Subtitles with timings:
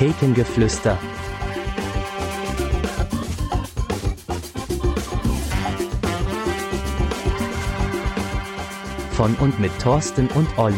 [0.00, 0.98] Thekengeflüster.
[9.12, 10.74] Von und mit Thorsten und Olli.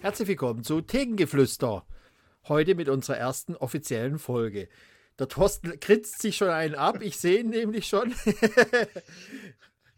[0.00, 1.86] Herzlich willkommen zu Thekengeflüster.
[2.46, 4.68] Heute mit unserer ersten offiziellen Folge.
[5.18, 7.00] Der Thorsten kritzt sich schon einen ab.
[7.00, 8.14] Ich sehe ihn nämlich schon.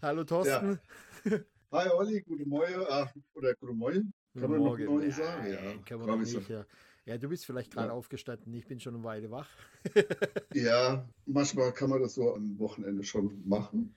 [0.01, 0.79] Hallo Thorsten.
[1.25, 1.39] Ja.
[1.73, 2.85] Hi Olli, guten Morgen.
[2.89, 4.13] Ach, oder guten Morgen.
[4.39, 4.85] Kann man Morgen.
[4.85, 5.47] noch Morgen sagen?
[5.53, 6.39] Ja, Ja, kann man noch ich so.
[6.39, 6.65] nicht, ja.
[7.05, 7.93] ja, du bist vielleicht gerade Ja.
[7.95, 8.55] aufgestanden.
[8.55, 9.49] Ich bin schon eine Weile wach.
[10.55, 13.95] ja, manchmal kann man das so am Wochenende schon machen.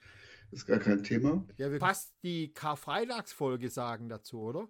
[0.51, 1.45] Ist gar kein Thema.
[1.57, 4.67] Ja, wir fast die Karfreitagsfolge sagen dazu, oder?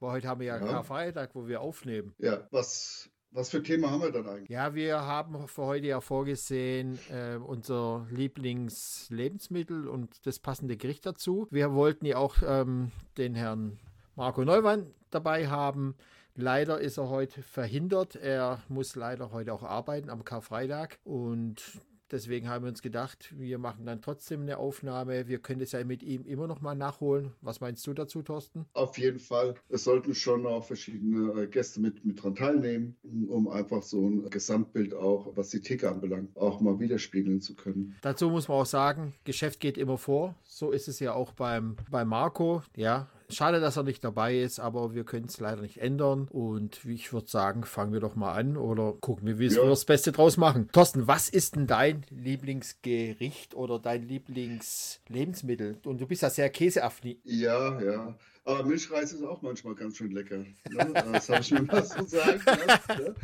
[0.00, 0.66] Weil heute haben wir ja, Ja.
[0.66, 2.14] Karfreitag, wo wir aufnehmen.
[2.18, 4.48] Ja, was, was für Thema haben wir dann eigentlich?
[4.48, 11.46] Ja, wir haben für heute ja vorgesehen, äh, unser Lieblingslebensmittel und das passende Gericht dazu.
[11.50, 13.78] Wir wollten ja auch ähm, den Herrn
[14.16, 15.94] Marco Neumann dabei haben.
[16.34, 18.16] Leider ist er heute verhindert.
[18.16, 23.58] Er muss leider heute auch arbeiten am Karfreitag und deswegen haben wir uns gedacht, wir
[23.58, 25.28] machen dann trotzdem eine Aufnahme.
[25.28, 27.32] Wir können das ja mit ihm immer noch mal nachholen.
[27.40, 28.66] Was meinst du dazu, Thorsten?
[28.72, 29.54] Auf jeden Fall.
[29.68, 32.96] Es sollten schon auch verschiedene äh, Gäste mit, mit dran teilnehmen,
[33.28, 37.96] um einfach so ein Gesamtbild auch, was die Theke anbelangt, auch mal widerspiegeln zu können.
[38.02, 40.34] Dazu muss man auch sagen, Geschäft geht immer vor.
[40.44, 42.62] So ist es ja auch beim, bei Marco.
[42.76, 46.28] Ja, schade, dass er nicht dabei ist, aber wir können es leider nicht ändern.
[46.30, 49.62] Und wie ich würde sagen, fangen wir doch mal an oder gucken wir, wie Ja.
[49.62, 50.68] wir das Beste draus machen.
[50.72, 55.78] Thorsten, was ist denn dein Lieblingsgericht oder dein Lieblingslebensmittel?
[55.84, 57.18] Und du bist ja sehr käseaffin.
[57.24, 58.14] Ja, ja.
[58.50, 60.38] Aber Milchreis ist auch manchmal ganz schön lecker.
[60.38, 60.92] Ne?
[60.92, 63.02] Das habe ich mir mal so sagen lassen.
[63.02, 63.14] Ne?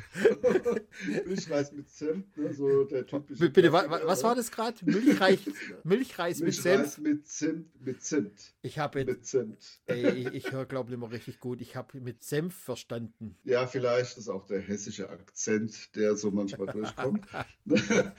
[1.27, 2.55] Milchreis mit Zimt, ne?
[2.55, 3.50] so der typische.
[3.50, 4.28] Bitte, Klassiker, was ne?
[4.28, 4.77] war das gerade?
[4.84, 5.41] Milchreis,
[5.84, 6.98] Milchreis mit Milchreis Senf?
[6.98, 9.80] mit Zimt, mit Zimt, Ich habe mit Zimt.
[9.86, 11.60] ey, ich, ich höre, glaube ich, immer richtig gut.
[11.60, 13.37] Ich habe mit Senf verstanden.
[13.43, 17.26] Ja, vielleicht ist auch der hessische Akzent, der so manchmal durchkommt.
[17.64, 18.14] ja,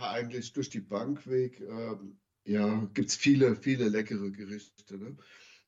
[0.00, 4.98] eigentlich durch die Bank weg, ähm, ja, gibt es viele, viele leckere Gerichte.
[4.98, 5.16] Ne?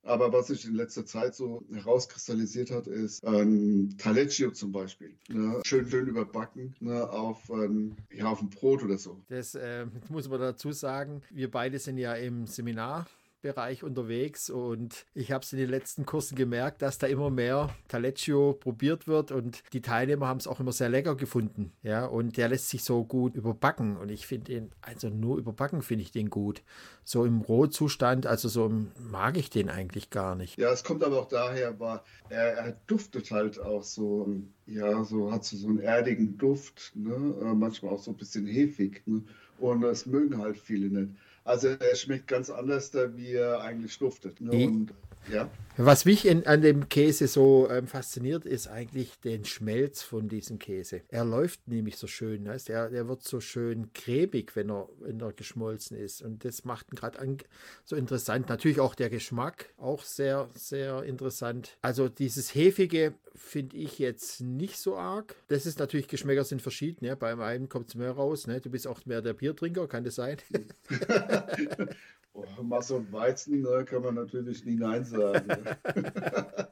[0.05, 5.15] Aber was sich in letzter Zeit so herauskristallisiert hat, ist ein Taleggio zum Beispiel.
[5.29, 5.61] Ne?
[5.65, 7.09] Schön, schön überbacken ne?
[7.11, 9.19] auf, ein, ja, auf ein Brot oder so.
[9.29, 11.23] Das äh, muss man dazu sagen.
[11.31, 12.47] Wir beide sind ja im
[13.45, 17.75] Seminarbereich unterwegs und ich habe es in den letzten Kursen gemerkt, dass da immer mehr
[17.89, 21.73] Taleggio probiert wird und die Teilnehmer haben es auch immer sehr lecker gefunden.
[21.83, 25.83] Ja, und der lässt sich so gut überbacken und ich finde den, also nur überbacken
[25.83, 26.63] finde ich den gut.
[27.05, 30.59] So im Rohzustand, also so mag ich den eigentlich gar nicht.
[30.59, 34.35] Ja, es kommt aber auch daher, war, er, er duftet halt auch so,
[34.67, 37.35] ja, so hat so, so einen erdigen Duft, ne?
[37.43, 39.23] Äh, manchmal auch so ein bisschen hefig, ne?
[39.59, 41.13] Und das mögen halt viele nicht.
[41.45, 44.41] Also er schmeckt ganz anders, da wie er eigentlich duftet.
[44.41, 44.67] Ne?
[44.67, 44.95] Und
[45.31, 50.29] ja, Was mich in, an dem Käse so ähm, fasziniert, ist eigentlich den Schmelz von
[50.29, 51.01] diesem Käse.
[51.09, 52.71] Er läuft nämlich so schön, weißt?
[52.71, 56.23] Er, der wird so schön cremig, wenn er, wenn er geschmolzen ist.
[56.23, 57.19] Und das macht ihn gerade
[57.85, 58.49] so interessant.
[58.49, 61.77] Natürlich auch der Geschmack, auch sehr, sehr interessant.
[61.83, 65.35] Also dieses Hefige finde ich jetzt nicht so arg.
[65.49, 67.05] Das ist natürlich, Geschmäcker sind verschieden.
[67.05, 67.17] Ja?
[67.17, 68.47] Beim einen kommt es mehr raus.
[68.47, 68.61] Ne?
[68.61, 70.37] Du bist auch mehr der Biertrinker, kann das sein?
[72.35, 75.47] oh, Mass und Weizen ne, kann man natürlich nie Nein sagen.
[75.47, 75.79] Ne?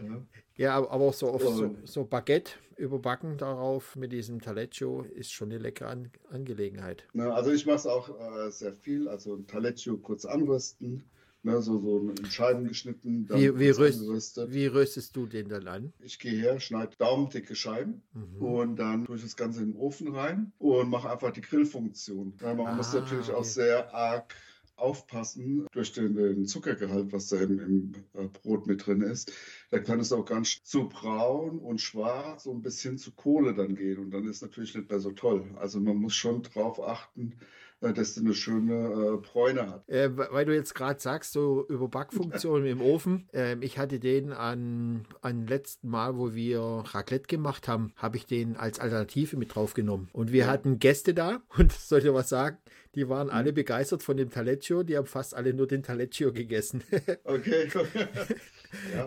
[0.00, 0.22] ja.
[0.56, 5.50] Ja, aber auch so, auf so, so Baguette überbacken darauf mit diesem Taleggio ist schon
[5.50, 7.04] eine leckere An Angelegenheit.
[7.12, 11.04] Ne, also ich mache es auch äh, sehr viel, also ein Taleggio kurz anrösten,
[11.44, 14.00] ne, so, so in Scheiben geschnitten, dann Wie, wie, röst,
[14.48, 15.92] wie röstest du den dann an?
[16.00, 18.42] Ich gehe her, schneide daumendicke Scheiben Mhm.
[18.42, 22.34] und dann tue ich das Ganze in den Ofen rein und mache einfach die Grillfunktion.
[22.40, 23.48] Ja, man muss Ah, natürlich auch okay.
[23.48, 24.34] sehr arg
[24.76, 29.32] aufpassen durch den, den Zuckergehalt, was da im, im äh, Brot mit drin ist.
[29.70, 33.74] Da kann es auch ganz zu braun und schwarz so ein bisschen zu Kohle dann
[33.74, 35.44] gehen und dann ist natürlich nicht mehr so toll.
[35.56, 37.32] Also man muss schon drauf achten,
[37.80, 39.88] äh, dass du eine schöne äh, Bräune hat.
[39.88, 43.28] Äh, we- weil du jetzt gerade sagst, so Überbackfunktion im Ofen.
[43.32, 48.26] Ähm, ich hatte den an, an letzten Mal, wo wir Raclette gemacht haben, habe ich
[48.26, 50.08] den als Alternative mit draufgenommen.
[50.12, 50.46] Und wir Ja.
[50.48, 52.58] hatten Gäste da und soll ich dir was sagen?
[52.94, 54.84] Die waren alle begeistert von dem Taleggio.
[54.84, 56.84] Die haben fast alle nur den Taleggio gegessen.
[57.24, 57.68] Okay.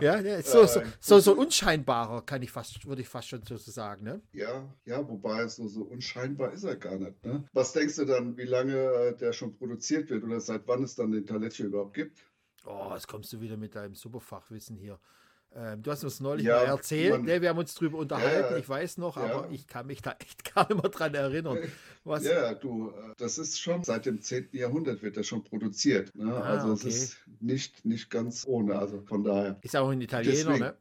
[0.01, 3.41] Ja, ja, so, so, Äh, so, so unscheinbarer kann ich fast, würde ich fast schon
[3.43, 4.21] so sagen, ne?
[4.33, 7.23] Ja, ja, wobei so, so unscheinbar ist er gar nicht.
[7.25, 7.43] Ne?
[7.53, 10.95] Was denkst du dann, wie lange äh, der schon produziert wird oder seit wann es
[10.95, 12.19] dann den Taleggio überhaupt gibt?
[12.65, 14.99] Oh, jetzt kommst du wieder mit deinem Superfachwissen hier.
[15.55, 18.57] Ähm, du hast uns neulich ja, mal erzählt, ne, wir haben uns drüber unterhalten, ja,
[18.57, 21.57] ich weiß noch, aber ich kann mich da echt gar nicht mehr dran erinnern.
[22.03, 22.25] Was?
[22.25, 24.49] Ja, du, äh, das ist schon seit dem 10.
[24.51, 26.13] Jahrhundert wird das schon produziert.
[26.15, 26.33] Ne?
[26.33, 26.87] Ah, also okay.
[26.89, 29.57] es ist nicht, nicht ganz ohne, also von daher.
[29.61, 30.77] Ist auch ein Italiener, Deswegen, ne?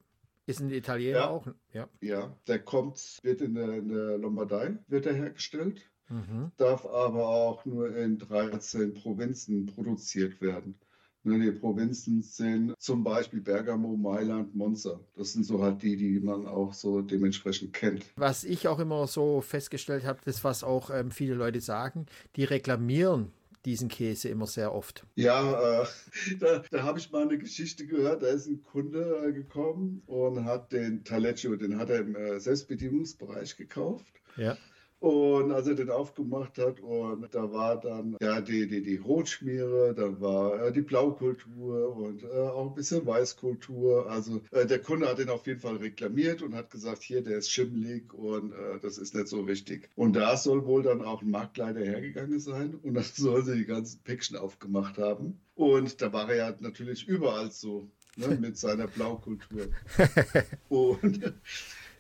[0.47, 1.47] Ist ein Italiener ja, auch?
[1.73, 1.89] Ja.
[2.01, 6.53] ja, der kommt, wird in der, in der Lombardei wird er hergestellt, mhm.
[6.57, 10.79] darf aber auch nur in 13 Provinzen produziert werden.
[11.27, 15.01] Ne, die Provinzen sind zum Beispiel Bergamo, Mailand, Monza.
[15.17, 18.05] Das sind so halt die, die man auch so dementsprechend kennt.
[18.15, 22.07] Was ich auch immer so festgestellt habe, das was auch ähm, viele Leute sagen,
[22.37, 23.33] die reklamieren
[23.65, 25.05] diesen Käse immer sehr oft.
[25.17, 25.87] Ja, äh,
[26.39, 28.23] da, da habe ich mal eine Geschichte gehört.
[28.23, 32.39] Da ist ein Kunde äh, gekommen und hat den Taleggio, den hat er im äh,
[32.39, 34.07] Selbstbedienungsbereich gekauft.
[34.37, 34.57] Ja.
[34.99, 39.95] Und als er den aufgemacht hat, und da war dann ja die, die, die Rotschmiere,
[39.95, 44.11] da war äh, die Blaukultur und äh, auch ein bisschen Weißkultur.
[44.11, 47.39] Also äh, der Kunde hat den auf jeden Fall reklamiert und hat gesagt, hier, der
[47.39, 49.91] ist schimmelig und äh, das ist nicht so richtig.
[49.97, 53.67] Und da soll wohl dann auch ein Marktleiter hergegangen sein und dann soll sie die
[53.67, 55.39] ganzen Päckchen aufgemacht haben.
[55.55, 57.91] Und da war er ja natürlich überall so.
[58.19, 59.67] Ne, mit seiner Blaukultur.
[60.71, 61.35] und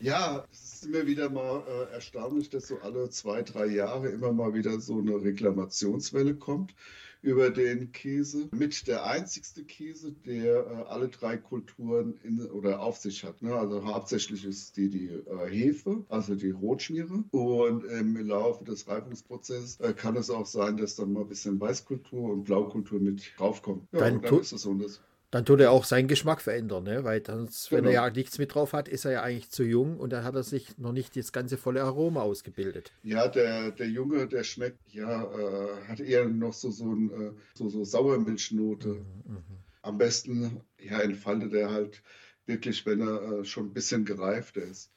[0.00, 4.32] ja, es ist immer wieder mal äh, erstaunlich, dass so alle zwei, drei Jahre immer
[4.32, 6.74] mal wieder so eine Reklamationswelle kommt
[7.22, 8.48] über den Käse.
[8.52, 13.42] Mit der einzigste Käse, der äh, alle drei Kulturen in, oder auf sich hat.
[13.42, 13.54] Ne?
[13.54, 17.24] Also hauptsächlich ist die die äh, Hefe, also die Rotschmiere.
[17.32, 21.60] Und im Laufe des Reifungsprozesses äh, kann es auch sein, dass dann mal ein bisschen
[21.60, 23.88] Weißkultur und Blaukultur mit draufkommt.
[23.92, 24.74] Ja, dann, dann ist es so.
[24.74, 25.00] Das
[25.30, 27.04] dann tut er auch seinen Geschmack verändern, ne?
[27.04, 27.78] weil sonst, genau.
[27.78, 28.04] wenn er genau.
[28.04, 30.42] ja nichts mit drauf hat, ist er ja eigentlich zu jung und dann hat er
[30.42, 32.92] sich noch nicht das ganze volle Aroma ausgebildet.
[33.02, 37.32] Ja, der, der Junge, der schmeckt, ja, äh, hat eher noch so, so, ein, äh,
[37.54, 38.88] so, so Sauermilchnote.
[38.88, 39.42] Mhm, mh.
[39.82, 42.02] Am besten, ja, entfaltet er halt
[42.46, 44.92] wirklich, wenn er äh, schon ein bisschen gereift ist.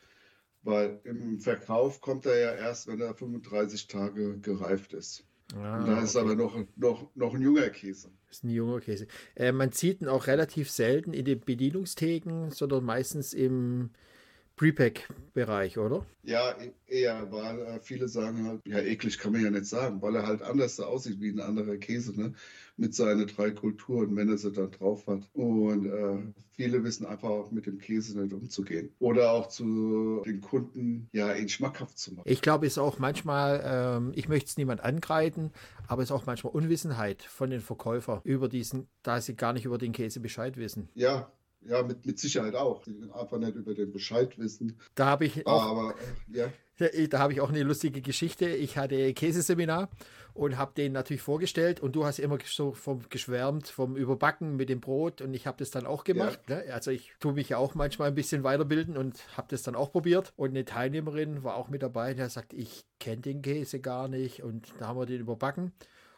[0.62, 5.24] Weil im Verkauf kommt er ja erst, wenn er 35 Tage gereift ist.
[5.56, 6.26] Ah, da ist okay.
[6.26, 8.12] aber noch, noch, noch ein junger Käse.
[8.28, 9.08] Das ist ein junger Käse.
[9.36, 13.90] Äh, man sieht ihn auch relativ selten in den Bedienungstheken, sondern meistens im
[14.60, 16.06] Prepack-Bereich, oder?
[16.24, 16.54] Ja,
[16.86, 20.28] eher, weil äh, viele sagen halt, ja, eklig kann man ja nicht sagen, weil er
[20.28, 22.34] halt anders aussieht wie ein anderer Käse, ne?
[22.76, 25.22] Mit seinen drei Kulturen, wenn er sie dann drauf hat.
[25.32, 26.18] Und äh,
[26.52, 28.90] viele wissen einfach auch mit dem Käse nicht umzugehen.
[29.00, 32.28] Oder auch zu den Kunden, ja, ihn schmackhaft zu machen.
[32.28, 35.54] Ich glaube, es ist auch manchmal, ähm, ich möchte es niemand angreifen,
[35.88, 39.64] aber es ist auch manchmal Unwissenheit von den Verkäufern über diesen, da sie gar nicht
[39.64, 40.90] über den Käse Bescheid wissen.
[40.96, 42.82] Ja, ja, mit, mit Sicherheit auch.
[42.84, 44.78] Die einfach nicht über den Bescheid wissen.
[44.96, 45.96] Da habe ich auch, Aber,
[46.32, 46.48] äh, ja.
[47.10, 48.48] Da habe ich auch eine lustige Geschichte.
[48.48, 49.90] Ich hatte Käseseminar
[50.34, 54.70] und habe den natürlich vorgestellt und du hast immer so vom geschwärmt vom Überbacken mit
[54.70, 56.40] dem Brot und ich habe das dann auch gemacht.
[56.48, 56.58] Ja.
[56.58, 56.74] Ne?
[56.74, 59.92] Also ich tue mich ja auch manchmal ein bisschen weiterbilden und habe das dann auch
[59.92, 60.32] probiert.
[60.38, 64.42] Und eine Teilnehmerin war auch mit dabei, die sagt, ich kenne den Käse gar nicht
[64.42, 65.74] und da haben wir den überbacken.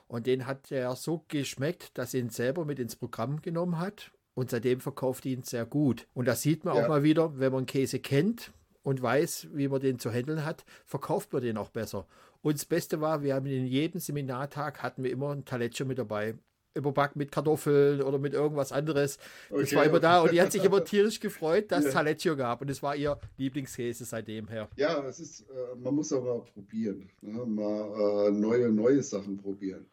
[0.07, 4.11] Und den hat er so geschmeckt, dass er ihn selber mit ins Programm genommen hat
[4.33, 6.07] und seitdem verkauft ihn sehr gut.
[6.13, 6.83] Und das sieht man ja.
[6.83, 8.51] auch mal wieder, wenn man Käse kennt
[8.83, 12.07] und weiß, wie man den zu handeln hat, verkauft man den auch besser.
[12.41, 15.97] Und das Beste war, wir haben in jedem Seminartag hatten wir immer ein Taleggio mit
[15.97, 16.35] dabei.
[16.73, 19.19] Überbacken mit Kartoffeln oder mit irgendwas anderes.
[19.49, 20.01] Okay, das war immer okay.
[20.03, 21.91] da und die hat sich immer tierisch gefreut, dass es ja.
[21.91, 22.61] Taleggio gab.
[22.61, 24.69] Und es war ihr Lieblingskäse seitdem her.
[24.77, 27.09] Ja, es ist, äh, man muss aber probieren.
[27.19, 27.45] Ne?
[27.45, 29.85] Mal äh, neue, neue Sachen probieren.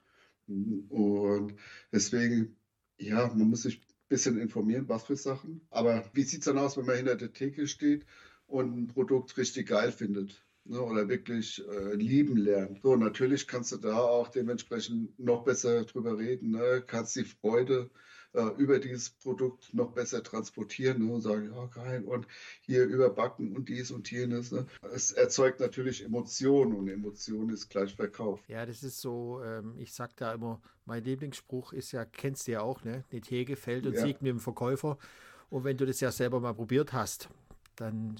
[0.46, 1.54] Und
[1.92, 2.56] deswegen,
[2.96, 5.60] ja, man muss sich bisschen informieren, was für Sachen.
[5.70, 8.04] Aber wie sieht es dann aus, wenn man hinter der Theke steht
[8.46, 10.42] und ein Produkt richtig geil findet?
[10.64, 12.82] Ne, oder wirklich äh, lieben lernt.
[12.82, 16.84] So, natürlich kannst du da auch dementsprechend noch besser drüber reden, ne?
[16.86, 17.88] kannst die Freude
[18.34, 21.12] äh, über dieses Produkt noch besser transportieren ne?
[21.12, 22.26] und sagen, ja geil, und
[22.60, 24.52] hier überbacken und dies und jenes.
[24.52, 24.66] Ne?
[24.92, 28.40] Es erzeugt natürlich Emotionen und Emotionen ist gleich Verkauf.
[28.48, 32.52] Ja, das ist so, ähm, ich sag da immer, mein Lieblingsspruch ist ja, kennst du
[32.52, 33.04] ja auch, ne?
[33.12, 34.02] Die Theke fällt und ja.
[34.02, 34.98] siegt mit dem Verkäufer.
[35.50, 37.28] Und wenn du das ja selber mal probiert hast,
[37.76, 38.16] dann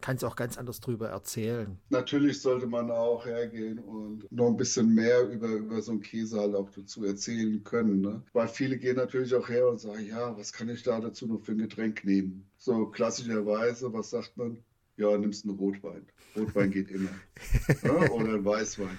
[0.00, 1.78] kannst auch ganz anders drüber erzählen.
[1.90, 6.40] Natürlich sollte man auch hergehen und noch ein bisschen mehr über, über so einen Käse
[6.40, 8.00] halt auch dazu erzählen können.
[8.00, 8.22] Ne?
[8.32, 11.40] Weil viele gehen natürlich auch her und sagen, ja, was kann ich da dazu noch
[11.40, 12.48] für ein Getränk nehmen?
[12.58, 14.58] So klassischerweise, was sagt man?
[14.96, 16.06] Ja, nimmst einen Rotwein.
[16.36, 17.10] Rotwein geht immer.
[17.82, 18.10] ja?
[18.10, 18.96] Oder ein Weißwein.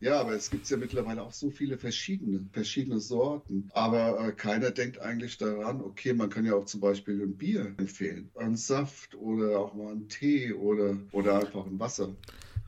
[0.00, 3.68] Ja, aber es gibt ja mittlerweile auch so viele verschiedene, verschiedene Sorten.
[3.72, 7.74] Aber äh, keiner denkt eigentlich daran, okay, man kann ja auch zum Beispiel ein Bier
[7.78, 8.30] empfehlen.
[8.36, 12.14] Ein Saft oder auch mal einen Tee oder, oder einfach ein Wasser.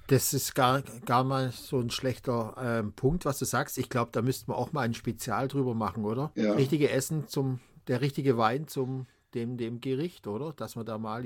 [0.06, 3.76] Das ist gar, gar mal so ein schlechter ähm, Punkt, was du sagst.
[3.76, 6.32] Ich glaube, da müssten wir auch mal ein Spezial drüber machen, oder?
[6.35, 6.54] Ja.
[6.54, 10.54] Richtige Essen zum, der richtige Wein zum dem, dem Gericht, oder?
[10.54, 11.25] Dass wir da mal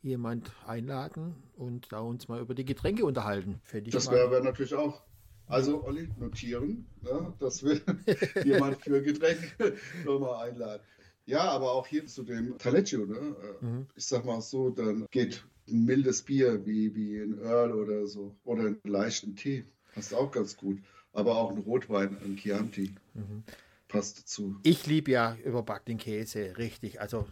[0.00, 3.60] jemand einladen und da uns mal über die Getränke unterhalten.
[3.90, 5.02] das wäre wär natürlich auch.
[5.48, 7.80] Also, Olli, notieren, ne, dass wir
[8.44, 10.82] jemand für Getränke nochmal einladen.
[11.26, 13.36] Ja, aber auch hier zu dem Taleggio, ne?
[13.60, 13.86] Mhm.
[13.96, 18.34] Ich sag mal so, dann geht ein mildes Bier wie, wie ein Earl oder so
[18.44, 19.64] oder einen leichten Tee.
[19.94, 20.78] Passt auch ganz gut.
[21.12, 22.94] Aber auch ein Rotwein, ein Chianti.
[23.14, 23.42] Mhm.
[23.88, 24.56] Passt dazu.
[24.62, 27.00] Ich liebe ja überbackenen Käse, richtig.
[27.00, 27.26] Also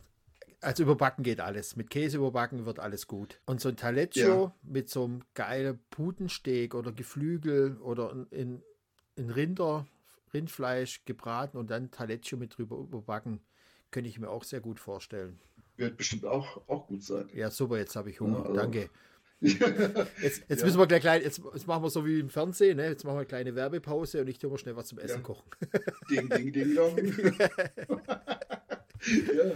[0.64, 1.76] also überbacken geht alles.
[1.76, 3.40] Mit Käse überbacken wird alles gut.
[3.47, 4.54] Und so ein Taleggio ja.
[4.62, 8.62] mit so einem geilen Putensteak oder Geflügel oder in,
[9.16, 9.87] in Rinder,
[10.33, 13.40] Rindfleisch gebraten und dann Taleggio mit drüber überbacken,
[13.90, 15.40] könnte ich mir auch sehr gut vorstellen.
[15.76, 17.28] Wird bestimmt auch, auch gut sein.
[17.33, 18.38] Ja, super, jetzt habe ich Hunger.
[18.38, 18.54] Ja, also.
[18.54, 18.90] Danke.
[19.40, 20.64] Jetzt, jetzt ja.
[20.64, 22.87] müssen wir gleich klein, jetzt, jetzt, machen wir so wie im Fernsehen, ne?
[22.87, 25.44] jetzt machen wir eine kleine Werbepause und ich tue mal schnell was zum Essen kochen.
[26.09, 26.97] Ding, ding, ding, dong.
[29.37, 29.52] ja.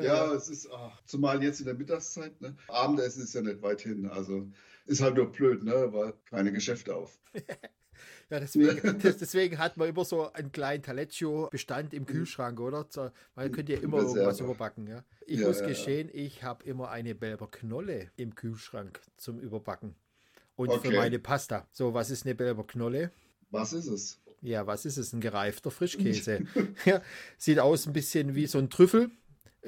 [0.00, 2.56] Ja, es ist, ach, zumal jetzt in der Mittagszeit, ne?
[2.68, 4.06] Abendessen ist ja nicht weit hin.
[4.06, 4.48] Also
[4.86, 5.92] ist halt nur blöd, ne?
[5.92, 7.18] Weil keine Geschäfte auf.
[8.30, 12.86] ja, deswegen, deswegen hat man immer so einen kleinen Taleggio-Bestand im Kühlschrank, oder?
[13.34, 14.86] Man könnte ja immer irgendwas überbacken.
[14.86, 15.04] Ja?
[15.26, 19.94] Ich ja, muss ja, gestehen, ich habe immer eine Belber Knolle im Kühlschrank zum Überbacken.
[20.56, 20.90] Und okay.
[20.90, 21.66] für meine Pasta.
[21.70, 23.10] So, was ist eine Belber Knolle?
[23.50, 24.18] Was ist es?
[24.42, 25.12] Ja, was ist es?
[25.12, 26.40] Ein gereifter Frischkäse.
[26.84, 27.00] ja,
[27.38, 29.10] sieht aus ein bisschen wie so ein Trüffel.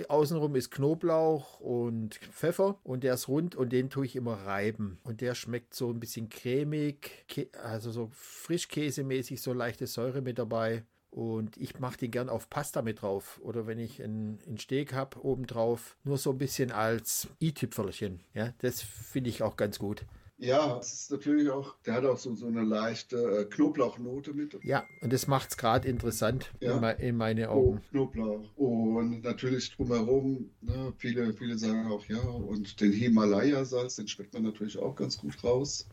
[0.09, 4.99] Außenrum ist Knoblauch und Pfeffer und der ist rund und den tue ich immer reiben.
[5.05, 7.25] Und der schmeckt so ein bisschen cremig,
[7.63, 10.85] also so Frischkäsemäßig, so leichte Säure mit dabei.
[11.11, 13.41] Und ich mache den gern auf Pasta mit drauf.
[13.45, 18.25] Oder wenn ich einen, einen Steak habe, obendrauf, nur so ein bisschen als i-Tüpfelchen.
[18.35, 20.05] Ja, das finde ich auch ganz gut.
[20.37, 24.59] Ja, es ist natürlich auch, der hat auch so, so eine leichte äh, Knoblauchnote mit.
[24.65, 26.77] Ja, und das macht es gerade interessant ja.
[26.77, 27.79] in, in meine Augen.
[27.79, 28.57] Oh, Knoblauch.
[28.57, 34.43] Und natürlich drumherum, ne, viele, viele sagen auch ja, und den Himalaya-Salz, den schmeckt man
[34.43, 35.87] natürlich auch ganz gut raus.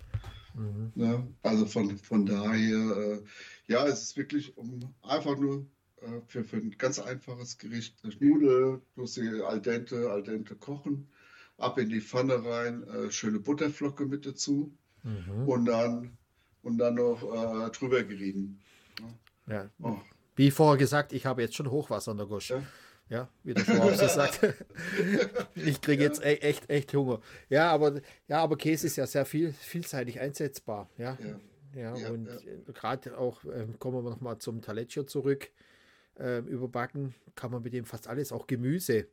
[0.55, 0.91] Mhm.
[0.95, 1.27] Ne?
[1.43, 3.21] Also von, von daher, äh,
[3.67, 5.67] ja, es ist wirklich um einfach nur
[6.01, 11.07] äh, für, für ein ganz einfaches Gericht, Nudel, plus sie al dente, al dente kochen
[11.57, 15.47] ab in die Pfanne rein, äh, schöne Butterflocke mit dazu mhm.
[15.47, 16.17] und dann
[16.63, 18.59] und dann noch äh, drüber gerieben.
[19.47, 19.53] Ja.
[19.53, 19.69] ja.
[19.81, 19.97] Oh.
[20.35, 22.51] Wie vorher gesagt, ich habe jetzt schon Hochwasser in der Gusch.
[22.51, 22.63] Ja.
[23.09, 24.39] Ja, wie der Schwab sagt.
[25.55, 27.19] ich kriege jetzt e echt, echt Hunger.
[27.49, 30.89] Ja, aber, ja, aber Käse ist ja sehr viel, vielseitig einsetzbar.
[30.97, 31.17] Ja,
[31.75, 32.71] ja, ja und ja.
[32.73, 35.51] gerade auch, äh, kommen wir nochmal zum Taleggio zurück,
[36.17, 39.07] äh, überbacken kann man mit dem fast alles, auch Gemüse.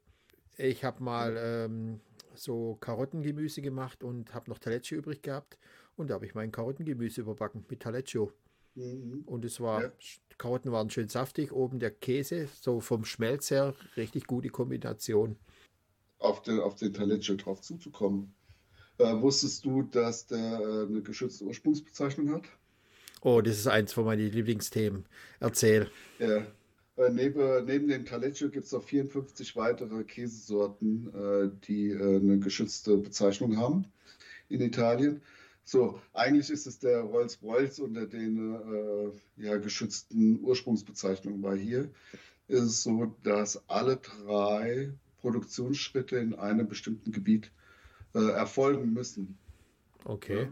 [0.57, 2.01] Ich habe mal ähm,
[2.39, 5.59] so Karottengemüse gemacht und habe noch Taleggio übrig gehabt.
[5.97, 8.33] Und da habe ich mein Karottengemüse überbacken mit Taleggio.
[8.75, 9.23] Mhm.
[9.27, 9.93] Und es war, ja.
[10.39, 15.37] Karotten waren schön saftig, oben der Käse, so vom Schmelz her, richtig gute Kombination.
[16.19, 18.35] Auf den, auf den Taleggio drauf zuzukommen.
[18.99, 22.45] Äh, wusstest du, dass der äh, eine geschützte Ursprungsbezeichnung hat?
[23.21, 25.07] Oh, das ist eins von meinen Lieblingsthemen.
[25.41, 25.91] Erzähl.
[26.19, 26.47] Ja,
[26.99, 32.39] äh, neben, neben dem Taleggio gibt es noch 54 weitere Käsesorten, äh, die äh, eine
[32.39, 33.87] geschützte Bezeichnung haben
[34.49, 35.23] in Italien.
[35.65, 41.91] So, eigentlich ist es der Rolls-Royce unter den äh, ja, geschützten Ursprungsbezeichnungen, weil hier
[42.49, 47.53] ist es so, dass alle drei Produktionsschritte in einem bestimmten Gebiet
[48.15, 49.37] äh, erfolgen müssen.
[50.05, 50.45] Okay.
[50.45, 50.49] Ja.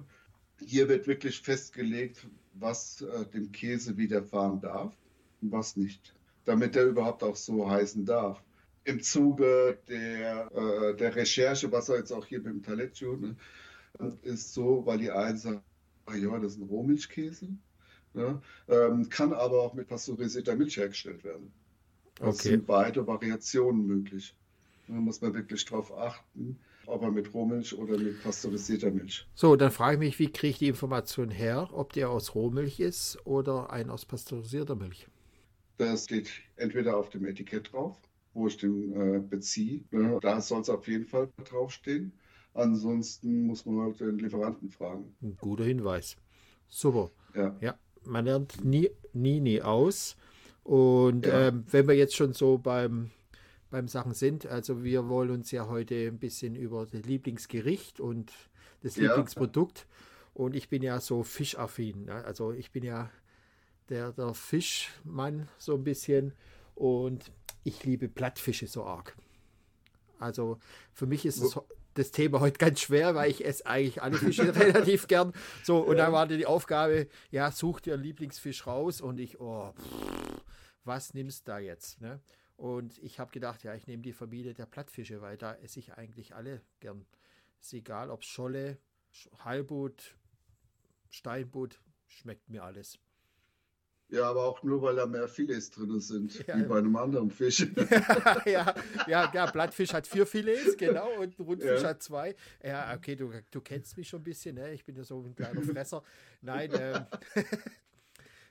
[0.67, 4.95] Hier wird wirklich festgelegt, was äh, dem Käse widerfahren darf
[5.41, 6.16] und was nicht
[6.47, 8.43] damit er überhaupt auch so heißen darf.
[8.85, 13.37] Im Zuge der, äh, der Recherche, was er jetzt auch hier mit dem Taleggio, ne,
[14.23, 15.63] ist so, weil die einen sagen,
[16.15, 17.49] ja, das ist ein Rohmilchkäse,
[18.15, 21.53] ne, ähm, kann aber auch mit pasteurisierter Milch hergestellt werden.
[22.21, 22.51] Das okay.
[22.51, 24.35] sind beide Variationen möglich.
[24.87, 29.27] Da muss man wirklich darauf achten, ob er mit Rohmilch oder mit pasteurisierter Milch.
[29.35, 32.79] So, dann frage ich mich, wie kriege ich die Information her, ob der aus Rohmilch
[32.79, 35.09] ist oder ein aus pasteurisierter Milch?
[35.79, 37.97] Das steht entweder auf dem Etikett drauf,
[38.35, 39.85] wo ich den äh, beziehe.
[39.91, 40.19] Ne?
[40.23, 42.13] Da soll es auf jeden Fall draufstehen.
[42.55, 45.15] Ansonsten muss man halt den Lieferanten fragen.
[45.23, 46.17] Ein guter Hinweis.
[46.69, 47.11] Super.
[47.35, 47.57] Ja.
[47.61, 50.17] ja man lernt nie, nie, nie aus.
[50.63, 51.49] Und ja.
[51.49, 53.11] ähm, wenn wir jetzt schon so beim,
[53.71, 58.33] beim Sachen sind, also wir wollen uns ja heute ein bisschen über das Lieblingsgericht und
[58.83, 59.79] das Lieblingsprodukt.
[59.79, 59.85] Ja.
[60.35, 62.07] Und ich bin ja so fischaffin.
[62.07, 62.25] Ne?
[62.25, 63.11] Also ich bin ja
[63.89, 66.33] der, der Fischmann so ein bisschen.
[66.75, 67.33] Und
[67.65, 69.17] ich liebe Plattfische so arg.
[70.19, 70.59] Also
[70.93, 71.61] für mich ist das,
[71.95, 75.33] das Thema heute ganz schwer, weil ich esse eigentlich alle Fische relativ gern.
[75.63, 79.73] So, und dann war die Aufgabe, ja, such dir einen Lieblingsfisch raus und ich, oh,
[79.73, 80.43] pff,
[80.85, 82.01] was nimmst du da jetzt?
[82.01, 82.21] Ne?
[82.57, 85.95] Und ich habe gedacht, ja, ich nehme die Familie der Plattfische, weil da esse ich
[85.95, 87.05] eigentlich alle gern.
[87.61, 88.79] Ist egal, ob Scholle,
[89.45, 90.17] Halbut,
[91.11, 92.99] Steinbutt, schmeckt mir alles.
[94.09, 96.57] Ja, aber auch nur, weil da mehr Filets drin sind, ja.
[96.57, 97.61] wie bei einem anderen Fisch.
[98.47, 98.75] ja,
[99.07, 101.89] ja, ja, Blattfisch hat vier Filets, genau, und Rundfisch ja.
[101.89, 102.37] hat zwei.
[102.63, 104.73] Ja, okay, du, du kennst mich schon ein bisschen, ne?
[104.73, 106.05] ich bin ja so ein kleiner Fresser.
[106.41, 107.07] Nein, ähm,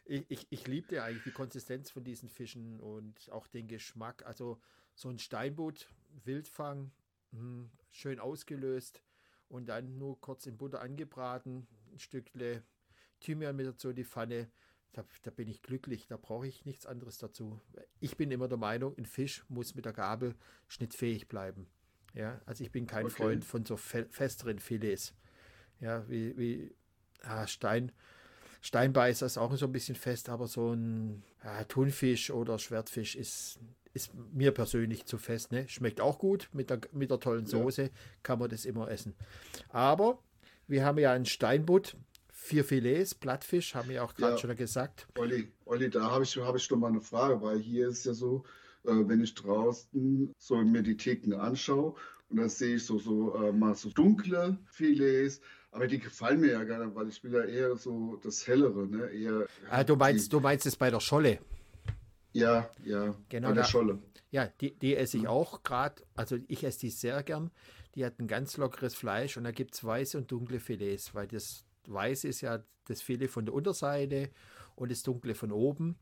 [0.05, 4.25] ich, ich, ich liebte eigentlich die Konsistenz von diesen Fischen und auch den Geschmack.
[4.25, 4.59] Also
[4.93, 5.89] so ein Steinbutt,
[6.25, 6.91] Wildfang,
[7.31, 9.01] mh, hm, schön ausgelöst
[9.47, 12.63] und dann nur kurz in Butter angebraten, ein Stückle
[13.21, 14.49] Thymian mit dazu in die Pfanne
[14.95, 17.59] da, da bin ich glücklich, da brauche ich nichts anderes dazu.
[17.99, 20.35] Ich bin immer der Meinung, ein Fisch muss mit der Gabel
[20.69, 21.67] schnittfähig bleiben.
[22.13, 23.15] Ja, also ich bin kein okay.
[23.15, 25.13] Freund von so fe festeren Filets.
[25.81, 26.75] Ja, wie, wie
[27.23, 27.91] ah, Stein,
[28.61, 33.59] Steinbeißer ist auch so ein bisschen fest, aber so ein ah, Thunfisch oder Schwertfisch ist,
[33.93, 35.51] ist mir persönlich zu fest.
[35.51, 35.67] Ne?
[35.67, 37.89] Schmeckt auch gut mit der, mit der tollen Soße, ja.
[38.23, 39.13] kann man das immer essen.
[39.67, 40.19] Aber
[40.67, 41.97] wir haben ja einen Steinbutt,
[42.45, 45.07] vier Filets, Plattfisch, haben wir auch gerade ja, schon gesagt.
[45.17, 48.13] Olli, Olli da habe ich, hab ich schon mal eine Frage, weil hier ist ja
[48.13, 48.43] so,
[48.83, 51.95] äh, wenn ich draußen so mir die Theken anschaue
[52.29, 56.51] und da sehe ich so, so äh, mal so dunkle Filets, aber die gefallen mir
[56.51, 59.09] ja gerne, weil ich will ja eher so das Hellere, ne?
[59.09, 61.39] Eher, ah, du meinst, die, du meinst es bei der Scholle?
[62.31, 63.99] Ja, ja, genau, bei der da, Scholle.
[64.29, 65.29] Ja, die, die esse ich mhm.
[65.29, 67.51] auch gerade, also ich esse die sehr gern.
[67.95, 71.27] Die hat ein ganz lockeres Fleisch und da gibt es weiße und dunkle Filets, weil
[71.27, 74.29] das Weiße ist ja das Filet von der Unterseite
[74.75, 75.97] und das Dunkle von oben.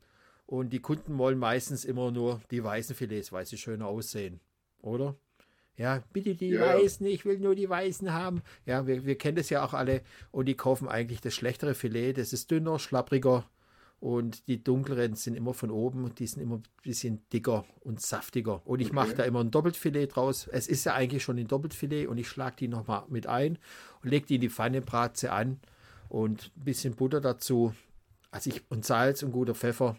[0.46, 4.42] Und die Kunden wollen meistens immer nur die weißen Filets, weil sie schöner aussehen.
[4.82, 5.16] Oder?
[5.76, 6.62] Ja, bitte die ja.
[6.62, 8.44] Weißen, ich will nur die Weißen haben.
[8.66, 10.02] Ja, wir, wir kennen das ja auch alle.
[10.32, 12.14] Und die kaufen eigentlich das schlechtere Filet.
[12.14, 13.50] Das ist dünner, schlappriger.
[14.00, 18.62] Und die dunkleren sind immer von oben, die sind immer ein bisschen dicker und saftiger.
[18.68, 18.96] Und ich okay.
[18.96, 20.46] mache da immer ein Doppelfilet draus.
[20.48, 23.58] Es ist ja eigentlich schon ein Doppelfilet und ich schlage die nochmal mit ein
[24.04, 25.62] und lege die in die Pfanne, brate sie an
[26.14, 27.74] und ein bisschen Butter dazu.
[28.30, 29.98] Also ich, und Salz und guter Pfeffer.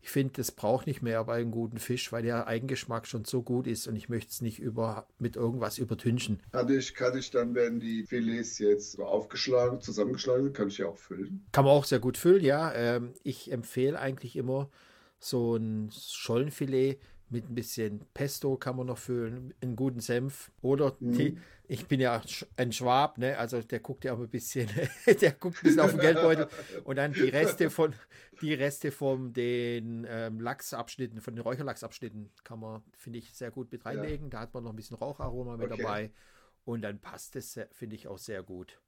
[0.00, 3.42] Ich finde, das braucht nicht mehr bei einem guten Fisch, weil der Eigengeschmack schon so
[3.42, 6.40] gut ist und ich möchte es nicht über, mit irgendwas übertünchen.
[6.52, 10.98] Kann ich, kann ich dann, wenn die Filets jetzt aufgeschlagen, zusammengeschlagen kann ich ja auch
[10.98, 11.44] füllen?
[11.50, 12.72] Kann man auch sehr gut füllen, ja.
[12.72, 14.70] Ähm, ich empfehle eigentlich immer
[15.18, 20.52] so ein Schollenfilet mit ein bisschen Pesto kann man noch füllen, einen guten Senf.
[20.62, 21.12] Oder mhm.
[21.12, 22.22] die, ich bin ja
[22.56, 23.36] ein Schwab, ne?
[23.36, 24.68] Also der guckt ja auch ein bisschen,
[25.20, 26.48] der guckt ein bisschen auf den Geldbeutel.
[26.84, 27.94] Und dann die Reste von,
[28.40, 33.72] die Reste von den ähm, Lachsabschnitten, von den Räucherlachsabschnitten kann man, finde ich, sehr gut
[33.72, 34.26] mit reinlegen.
[34.26, 34.30] Ja.
[34.30, 35.82] Da hat man noch ein bisschen Raucharoma mit okay.
[35.82, 36.10] dabei.
[36.64, 38.80] Und dann passt es, finde ich, auch sehr gut.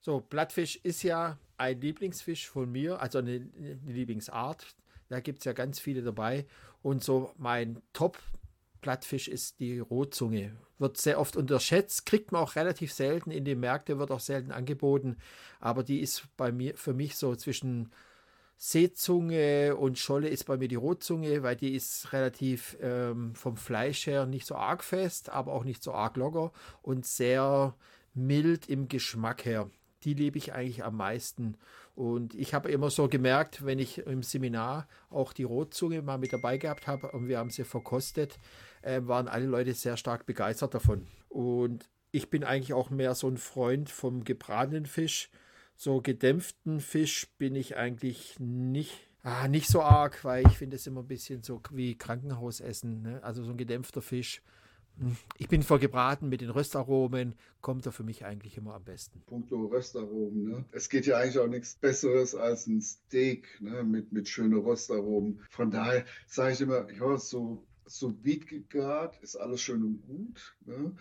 [0.00, 4.76] So, Blattfisch ist ja ein Lieblingsfisch von mir, also eine, eine Lieblingsart.
[5.08, 6.46] Da gibt es ja ganz viele dabei.
[6.82, 10.56] Und so mein Top-Plattfisch ist die Rotzunge.
[10.78, 14.52] Wird sehr oft unterschätzt, kriegt man auch relativ selten in den Märkten, wird auch selten
[14.52, 15.16] angeboten.
[15.60, 17.90] Aber die ist bei mir, für mich so zwischen
[18.56, 24.06] Seezunge und Scholle ist bei mir die Rotzunge, weil die ist relativ ähm, vom Fleisch
[24.06, 27.74] her nicht so arg fest, aber auch nicht so arg locker und sehr
[28.14, 29.68] mild im Geschmack her.
[30.04, 31.56] Die liebe ich eigentlich am meisten.
[31.94, 36.32] Und ich habe immer so gemerkt, wenn ich im Seminar auch die Rotzunge mal mit
[36.32, 38.38] dabei gehabt habe und wir haben sie verkostet,
[38.82, 41.06] äh, waren alle Leute sehr stark begeistert davon.
[41.28, 45.30] Und ich bin eigentlich auch mehr so ein Freund vom gebratenen Fisch.
[45.76, 50.86] So gedämpften Fisch bin ich eigentlich nicht, ah, nicht so arg, weil ich finde es
[50.86, 53.02] immer ein bisschen so wie Krankenhausessen.
[53.02, 53.20] Ne?
[53.22, 54.42] Also so ein gedämpfter Fisch
[55.38, 59.22] ich bin vor gebraten mit den Röstaromen, kommt er für mich eigentlich immer am besten.
[59.26, 60.64] Punkto Röstaromen, ne?
[60.72, 63.82] Es geht ja eigentlich auch nichts Besseres als ein Steak ne?
[63.82, 65.40] mit, mit schönen Röstaromen.
[65.50, 70.56] Von daher sage ich immer, ja, so, so Wiedgegart ist alles schön und gut.
[70.64, 70.94] Ne?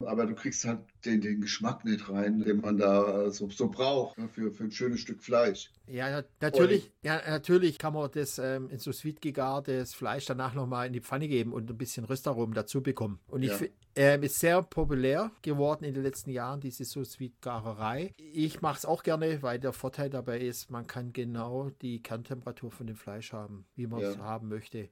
[0.00, 4.18] Aber du kriegst halt den, den Geschmack nicht rein, den man da so, so braucht
[4.18, 5.70] ne, für, für ein schönes Stück Fleisch.
[5.86, 10.86] Ja, natürlich, ja, natürlich kann man das ähm, in so sweet gegartes Fleisch danach nochmal
[10.86, 13.20] in die Pfanne geben und ein bisschen Röstaromen dazu bekommen.
[13.26, 13.66] Und ich ja.
[13.96, 18.14] äh, ist sehr populär geworden in den letzten Jahren, diese so sweet Garerei.
[18.18, 22.70] Ich mache es auch gerne, weil der Vorteil dabei ist, man kann genau die Kerntemperatur
[22.70, 24.22] von dem Fleisch haben, wie man es ja.
[24.22, 24.90] haben möchte.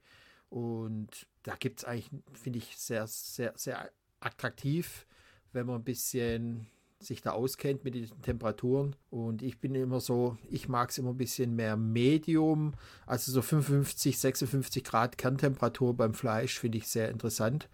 [0.49, 5.07] Und da gibt es eigentlich, finde ich, sehr, sehr, sehr attraktiv,
[5.53, 6.67] wenn man ein bisschen
[6.99, 8.97] sich da auskennt mit den Temperaturen.
[9.11, 12.75] Und ich bin immer so, ich mag es immer ein bisschen mehr Medium,
[13.07, 17.69] also so 55, 56 Grad Kerntemperatur beim Fleisch finde ich sehr interessant.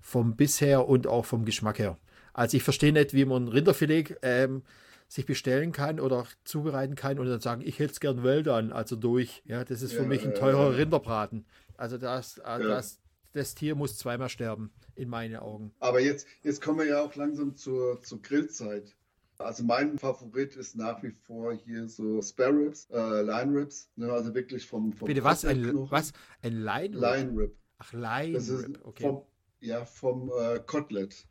[0.00, 1.98] Vom bisher und auch vom Geschmack her.
[2.32, 4.62] Also ich verstehe nicht, wie man Rinderfilet ähm,
[5.08, 8.72] sich bestellen kann oder zubereiten kann und dann sagen, ich hätte es gern well dann,
[8.72, 9.42] also durch.
[9.46, 11.46] Ja, das ist für ja, mich ein teurer ja, Rinderbraten.
[11.76, 12.58] Also das, ja.
[12.58, 12.98] das
[13.36, 15.72] das Tier muss zweimal sterben, in meinen Augen.
[15.78, 18.96] Aber jetzt, jetzt kommen wir ja auch langsam zur, zur Grillzeit.
[19.38, 24.10] Also mein Favorit ist nach wie vor hier so Spare Ribs, äh, Line Ribs, ne,
[24.10, 25.44] also wirklich vom, vom Bitte was?
[25.44, 26.12] Ein, was?
[26.42, 26.96] Ein Line?
[26.96, 27.56] Line Rib.
[27.78, 29.02] Ach, Line Das ist Rib, okay.
[29.02, 29.22] vom,
[29.60, 31.26] ja, vom äh, Kotelett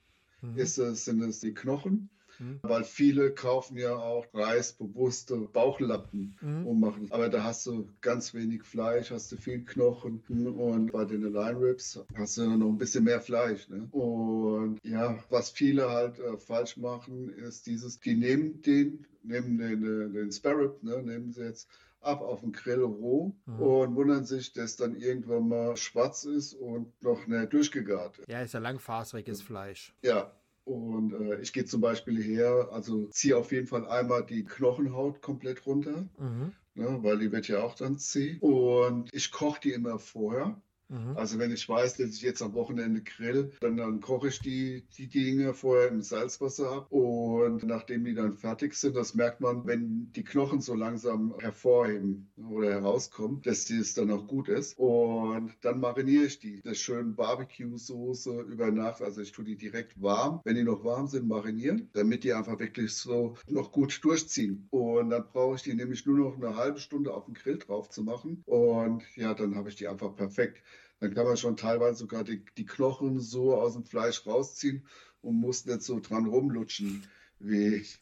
[0.45, 0.57] Mhm.
[0.57, 2.59] ist es, sind es die Knochen, Mhm.
[2.63, 6.67] weil viele kaufen ja auch preisbewusste Bauchlappen Mhm.
[6.67, 7.07] und machen.
[7.11, 11.59] Aber da hast du ganz wenig Fleisch, hast du viel Knochen und bei den Line
[11.59, 13.69] Ribs hast du noch ein bisschen mehr Fleisch.
[13.69, 13.87] Ne?
[13.91, 19.81] Und ja, was viele halt äh, falsch machen, ist dieses, die nehmen den, nehmen den,
[19.81, 21.69] den, den Spare Rib, ne, nehmen sie jetzt
[22.01, 23.59] ab auf den Grill roh Mhm.
[23.59, 28.27] und wundern sich, dass dann irgendwann mal schwarz ist und noch nicht durchgegart ist.
[28.29, 29.95] Ja, ist ja langfaseriges Fleisch.
[30.03, 30.31] Ja,
[30.65, 35.21] und äh, ich gehe zum Beispiel her, also ziehe auf jeden Fall einmal die Knochenhaut
[35.21, 36.54] komplett runter, Mhm.
[36.75, 38.38] ne, weil die wird ja auch dann zäh.
[38.39, 40.62] Und ich koche die immer vorher.
[40.89, 41.17] Mhm.
[41.17, 44.85] Also wenn ich weiß, dass ich jetzt am Wochenende grill, dann, dann koche ich die,
[44.97, 46.91] die Dinge vorher im Salzwasser ab.
[46.91, 52.31] Und nachdem die dann fertig sind, das merkt man, wenn die Knochen so langsam hervorheben
[52.37, 54.77] oder herauskommen, dass es dann auch gut ist.
[54.77, 56.61] Und dann mariniere ich die.
[56.63, 59.01] Das schön Barbecue-Soße über Nacht.
[59.01, 60.41] Also ich tue die direkt warm.
[60.43, 64.67] Wenn die noch warm sind, marinieren, damit die einfach wirklich so noch gut durchziehen.
[64.69, 67.89] Und dann brauche ich die nämlich nur noch eine halbe Stunde auf den Grill drauf
[67.89, 68.43] zu machen.
[68.45, 70.61] Und ja, dann habe ich die einfach perfekt.
[71.05, 74.85] Dann kann man schon teilweise sogar die, die Knochen so aus dem Fleisch rausziehen
[75.21, 77.07] und muss nicht so dran rumlutschen,
[77.39, 77.85] wie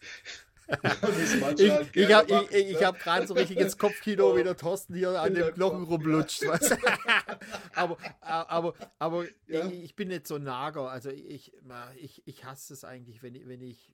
[0.68, 1.60] Ich, halt
[1.96, 2.86] ich habe ne?
[2.86, 4.38] hab gerade so richtiges Kopfkino, Oh.
[4.38, 6.44] wie der Thorsten hier an dem Knochen rumlutscht.
[6.44, 6.52] du?
[7.76, 9.68] aber aber, aber Ja.
[9.68, 10.90] ich, ich bin nicht so nager.
[10.90, 11.52] Also ich,
[11.98, 13.94] ich, ich hasse es eigentlich, wenn, ich- wenn ich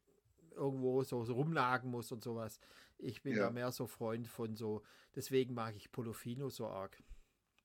[0.56, 2.60] irgendwo so, so rumnagen muss und sowas.
[3.00, 3.46] Ich bin Ja.
[3.46, 4.84] da mehr so Freund von so,
[5.16, 7.02] deswegen mag ich Polofino so arg.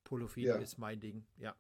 [0.05, 0.57] Polofino Ja.
[0.57, 1.55] ist mein Ding, ja.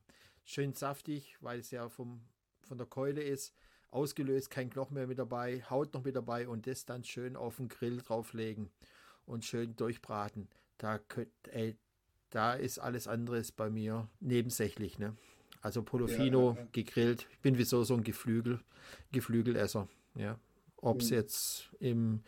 [0.45, 2.21] Schön saftig, weil es ja vom,
[2.63, 3.55] von der Keule ist.
[3.91, 7.57] Ausgelöst, kein Knochen mehr mit dabei, Haut noch mit dabei und das dann schön auf
[7.57, 8.71] den Grill drauflegen
[9.25, 10.49] und schön durchbraten.
[10.79, 11.77] Da könnt, ey,
[12.31, 15.17] da ist alles andere ist bei mir nebensächlich, ne?
[15.63, 17.27] Also Polofino Ja, ja, gegrillt.
[17.31, 18.61] Ich bin wieso so ein Geflügel,
[19.13, 20.39] Geflügelesser, ja.
[20.77, 21.15] Ob es Mhm.
[21.15, 22.21] jetzt im,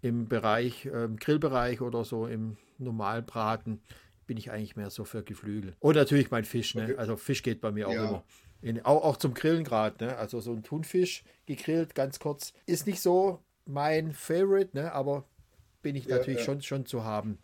[0.00, 3.82] im Bereich, ähm, Grillbereich oder so im Normalbraten,
[4.26, 5.74] bin ich eigentlich mehr so für Geflügel.
[5.80, 6.94] Und natürlich mein Fisch, ne?
[6.98, 8.04] Also Fisch geht bei mir auch Ja.
[8.08, 8.24] immer.
[8.62, 10.16] In, auch, auch zum Grillen gerade, ne?
[10.16, 12.52] Also so ein Thunfisch gegrillt, ganz kurz.
[12.66, 14.92] Ist nicht so mein Favorite, ne?
[14.92, 15.24] Aber
[15.82, 16.46] bin ich Ja, natürlich ja.
[16.46, 17.38] Schon, schon zu haben.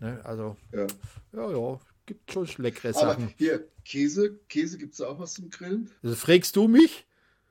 [0.00, 0.20] Ne?
[0.24, 0.86] Also, Ja.
[1.32, 3.32] ja, ja, gibt schon leckere Aber Sachen.
[3.38, 5.90] hier, Käse, Käse gibt es auch was zum Grillen?
[6.02, 7.06] Also fragst du mich?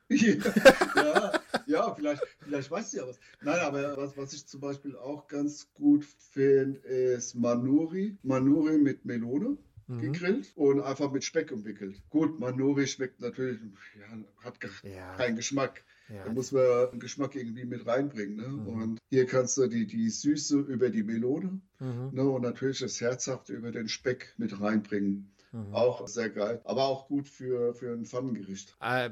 [0.09, 3.19] Ja, ja, vielleicht, vielleicht weißt du ja was.
[3.41, 8.17] Nein, aber was, was ich zum Beispiel auch ganz gut finde, ist Manuri.
[8.23, 9.57] Manuri mit Melone
[9.89, 10.01] Mhm.
[10.01, 12.01] gegrillt und einfach mit Speck umwickelt.
[12.09, 13.61] Gut, Manuri schmeckt natürlich,
[13.97, 15.81] ja, hat Ja, keinen Geschmack.
[16.09, 16.25] ja.
[16.25, 18.35] Da muss man einen Geschmack irgendwie mit reinbringen.
[18.35, 18.47] Ne?
[18.49, 18.67] Mhm.
[18.67, 22.09] Und hier kannst du die, die Süße über die Melone Mhm.
[22.11, 22.23] ne?
[22.29, 25.31] und natürlich das Herzhafte über den Speck mit reinbringen.
[25.53, 25.73] Mhm.
[25.73, 26.59] Auch sehr geil.
[26.65, 28.75] Aber auch gut für, für ein Pfannengericht.
[28.81, 29.11] Äh,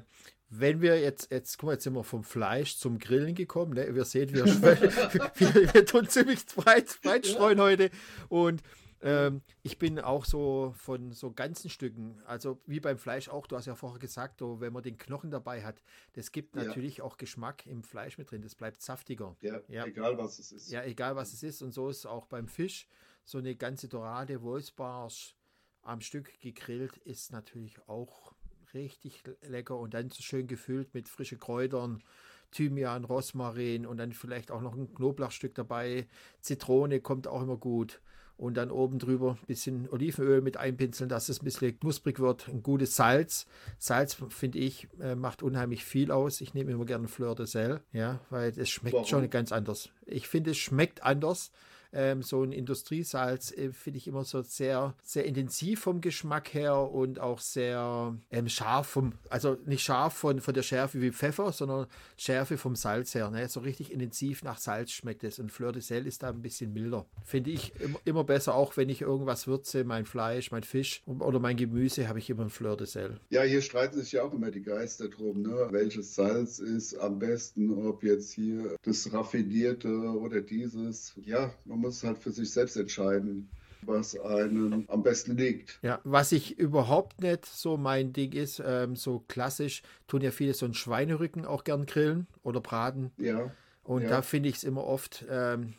[0.50, 3.74] wenn wir jetzt, jetzt, guck mal, jetzt sind wir vom Fleisch zum Grillen gekommen.
[3.74, 3.94] Ne?
[3.96, 7.90] Wir sehen, wir, wir, wir tun ziemlich breit, breit streuen heute.
[8.30, 8.62] Und
[9.02, 13.56] ähm, ich bin auch so von so ganzen Stücken, also wie beim Fleisch auch, du
[13.58, 16.64] hast ja vorher gesagt, so, wenn man den Knochen dabei hat, das gibt Ja.
[16.64, 19.36] natürlich auch Geschmack im Fleisch mit drin, das bleibt saftiger.
[19.42, 19.86] Ja, Ja.
[19.86, 20.72] egal was es ist.
[20.72, 21.62] Ja, egal was es ist.
[21.62, 22.88] Und so ist auch beim Fisch.
[23.26, 25.36] So eine ganze Dorade, Wolfsbarsch
[25.82, 28.34] am Stück gegrillt ist natürlich auch
[28.76, 32.04] richtig lecker und dann so schön gefüllt mit frischen Kräutern,
[32.52, 36.08] Thymian, Rosmarin und dann vielleicht auch noch ein Knoblauchstück dabei.
[36.42, 38.02] Zitrone kommt auch immer gut.
[38.38, 42.50] Und dann oben drüber ein bisschen Olivenöl mit einpinseln, dass es ein bisschen knusprig wird.
[42.50, 43.48] Ein gutes Salz.
[43.78, 46.42] Salz, finde ich, äh, macht unheimlich viel aus.
[46.42, 49.08] Ich nehme immer gerne Fleur de Sel, ja, weil es schmeckt Warum?
[49.08, 49.90] schon ganz anders.
[50.06, 51.52] Ich finde, es schmeckt anders.
[51.96, 56.92] Ähm, so ein Industriesalz äh, finde ich immer so sehr, sehr intensiv vom Geschmack her
[56.92, 61.54] und auch sehr ähm, scharf vom, also nicht scharf von, von der Schärfe wie Pfeffer,
[61.54, 63.32] sondern Schärfe vom Salz her.
[63.32, 63.48] Ne?
[63.48, 65.40] So richtig intensiv nach Salz schmeckt es.
[65.40, 67.06] Und Fleur de Sel ist da ein bisschen milder.
[67.24, 67.72] Finde ich
[68.04, 72.20] immer, besser, auch wenn ich irgendwas würze, mein Fleisch, mein Fisch oder mein Gemüse, habe
[72.20, 73.20] ich immer ein Fleur de Sel.
[73.30, 75.68] Ja, hier streiten sich ja auch immer die Geister drum, ne?
[75.72, 81.14] Welches Salz ist am besten, ob jetzt hier das Raffinierte oder dieses.
[81.24, 83.48] Ja, man muss halt für sich selbst entscheiden,
[83.82, 85.80] was einem am besten liegt.
[85.84, 90.54] Ja, was ich überhaupt nicht so mein Ding ist, ähm, so klassisch, tun ja viele
[90.54, 93.12] so einen Schweinerücken auch gern grillen oder braten.
[93.18, 93.52] Ja,
[93.84, 94.10] Und Ja.
[94.10, 95.74] da finde ich es immer oft, ähm,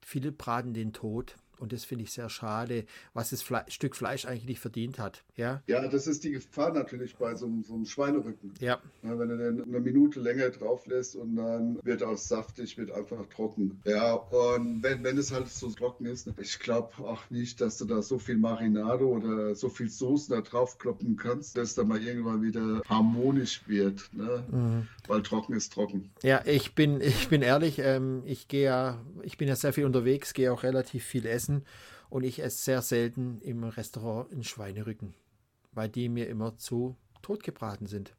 [0.00, 4.26] viele braten den tot Und das finde ich sehr schade, was das Fle Stück Fleisch
[4.26, 5.22] eigentlich verdient hat.
[5.36, 8.52] Ja, Ja, das ist die Gefahr natürlich bei so, einem- so einem Schweinerücken.
[8.58, 12.76] ja, Ja, wenn du den eine Minute länger drauf lässt und dann wird auch saftig,
[12.78, 13.80] wird einfach trocken.
[13.84, 17.84] Ja, und wenn, wenn es halt so trocken ist, ich glaube auch nicht, dass du
[17.84, 22.02] da so viel Marinade oder so viel Soßen da drauf kloppen kannst, dass da mal
[22.02, 24.10] irgendwann wieder harmonisch wird.
[24.12, 24.84] Ne?
[25.06, 26.10] Weil trocken ist trocken.
[26.24, 29.84] Ja, ich bin, ich bin ehrlich, ähm, ich gehe ja, ich bin ja sehr viel
[29.84, 31.51] unterwegs, gehe auch relativ viel essen
[32.10, 35.14] und ich esse sehr selten im Restaurant einen Schweinerücken,
[35.72, 38.14] weil die mir immer zu totgebraten sind.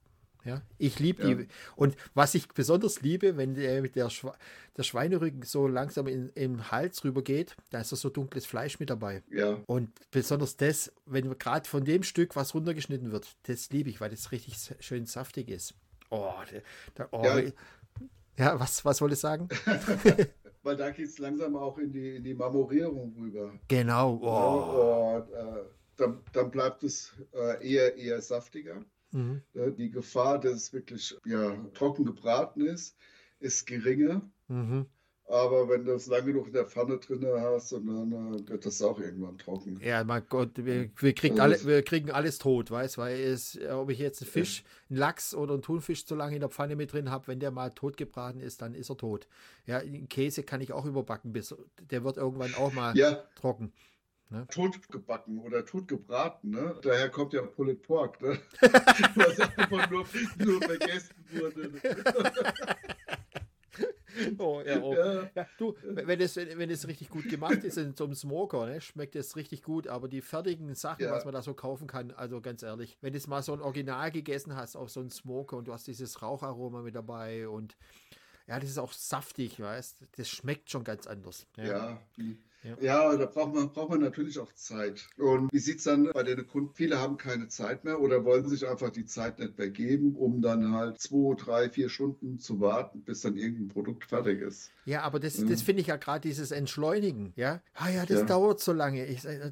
[0.46, 1.36] Ja, ich liebe Ja.
[1.36, 1.48] die.
[1.78, 4.34] Und was ich besonders liebe, wenn der, der, Schwe
[4.76, 8.90] der Schweinerücken so langsam in, im Hals rübergeht, da ist da so dunkles Fleisch mit
[8.90, 9.24] dabei.
[9.32, 14.02] Ja, Und besonders das, wenn gerade von dem Stück was runtergeschnitten wird, das liebe ich,
[14.02, 15.76] weil das richtig schön saftig ist.
[16.10, 16.34] Oh,
[16.96, 17.40] da, oh Ja.
[18.38, 18.60] ja.
[18.60, 19.48] was, was wollte ich sagen?
[20.64, 23.54] weil da geht es langsam auch in die, in die Marmorierung rüber.
[23.68, 24.20] Genau.
[24.22, 25.18] Oh.
[25.18, 25.64] Und äh,
[25.98, 28.84] dann, dann bleibt es äh, eher, eher saftiger.
[29.12, 29.42] Mhm.
[29.54, 32.98] Äh, Die Gefahr, dass es wirklich ja, trocken gebraten ist,
[33.40, 34.28] ist geringer.
[34.48, 34.88] Mhm.
[35.34, 38.68] Aber wenn du es lange genug in der Pfanne drin hast, und dann äh, wird
[38.68, 39.80] das auch irgendwann trocken.
[39.84, 43.56] Ja, mein Gott, wir, wir, kriegen Also alle, wir kriegen alles tot, weißt weil es,
[43.56, 46.50] äh, ob ich jetzt einen Fisch, einen Lachs oder einen Thunfisch zu lange in der
[46.50, 49.28] Pfanne mit drin habe, wenn der mal tot gebraten ist, dann ist er tot.
[49.66, 53.74] Ja, einen Käse kann ich auch überbacken, bis der wird irgendwann auch mal Ja, trocken.
[54.52, 56.76] totgebacken oder totgebraten, ne?
[56.84, 58.38] Daher kommt ja Pulled Pork, ne?
[59.16, 60.06] Was einfach nur,
[60.38, 61.72] nur vergessen wurde.
[64.38, 64.94] Oh, ja, oh.
[64.94, 68.66] Ja, Ja, du, wenn es, wenn es richtig gut gemacht ist in so einem Smoker,
[68.66, 71.12] ne, schmeckt es richtig gut, aber die fertigen Sachen, Ja.
[71.12, 73.62] was man da so kaufen kann, also ganz ehrlich, wenn du es mal so ein
[73.62, 77.76] Original gegessen hast auf so einem Smoker und du hast dieses Raucharoma mit dabei und
[78.48, 81.48] ja, das ist auch saftig, weißt das schmeckt schon ganz anders.
[81.58, 81.66] ja.
[81.66, 82.02] Ja.
[82.64, 82.76] Ja.
[82.82, 83.16] Ja.
[83.18, 85.08] da braucht man, braucht man natürlich auch Zeit.
[85.18, 86.74] Und wie sieht es dann bei den Kunden?
[86.74, 90.42] Viele haben keine Zeit mehr oder wollen sich einfach die Zeit nicht mehr geben, um
[90.42, 94.72] dann halt zwei, drei, vier Stunden zu warten, bis dann irgendein Produkt fertig ist.
[94.86, 95.50] Ja, aber das, Mhm.
[95.50, 97.62] das finde ich ja gerade dieses Entschleunigen, ja.
[97.74, 98.26] Ah ja, das Ja.
[98.26, 99.06] dauert so lange.
[99.06, 99.52] Ich, äh,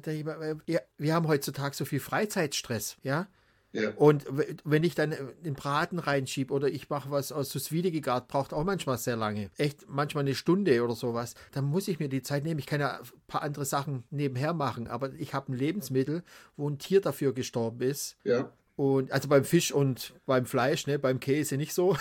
[0.66, 3.26] ja, wir haben heutzutage so viel Freizeitstress, ja.
[3.72, 3.90] Ja.
[3.96, 4.26] Und
[4.64, 8.28] wenn ich dann äh, den Braten reinschiebe oder ich mache was aus sous vide gegart,
[8.28, 9.50] braucht auch manchmal sehr lange.
[9.56, 11.34] Echt manchmal eine Stunde oder sowas.
[11.52, 12.58] Dann muss ich mir die Zeit nehmen.
[12.60, 16.22] Ich kann ja ein paar andere Sachen nebenher machen, aber ich habe ein Lebensmittel,
[16.56, 18.16] wo ein Tier dafür gestorben ist.
[18.24, 18.52] Ja.
[18.76, 21.96] Und also beim Fisch und beim Fleisch, ne, beim Käse nicht so.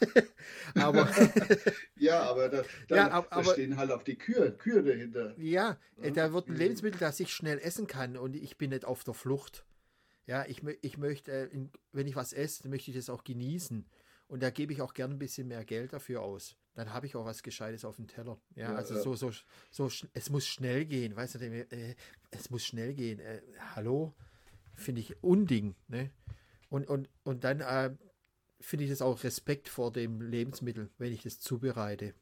[0.74, 1.08] aber
[1.96, 5.34] Ja, aber da, da, Ja, ab- da aber- stehen halt auch die Kühe, Kühe dahinter.
[5.38, 6.58] ja, äh, da wird ein Mhm.
[6.58, 9.64] Lebensmittel, das ich schnell essen kann und ich bin nicht auf der Flucht.
[10.26, 13.86] Ja, ich, ich möchte, äh, wenn ich was esse, dann möchte ich das auch genießen.
[14.28, 16.56] Und da gebe ich auch gern ein bisschen mehr Geld dafür aus.
[16.74, 18.38] Dann habe ich auch was Gescheites auf dem Teller.
[18.54, 19.00] Ja, Ja, also ja.
[19.00, 19.32] so, so,
[19.70, 21.94] so, es muss schnell gehen, weißt du, äh,
[22.30, 23.20] es muss schnell gehen.
[23.20, 23.40] Äh,
[23.74, 24.14] hallo?
[24.74, 26.10] Finde ich Unding, ne?
[26.68, 27.94] Und, und, und dann äh,
[28.60, 32.14] finde ich das auch Respekt vor dem Lebensmittel, wenn ich das zubereite.